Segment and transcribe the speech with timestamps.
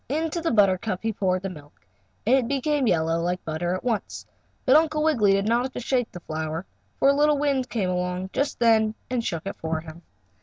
[0.09, 1.79] Into the buttercup he poured the milk,
[2.25, 4.25] and it became yellow like butter at once.
[4.65, 6.65] But Uncle Wiggily did not have to shake the flower,
[6.97, 10.01] for a little wind came along just then and shook it for him.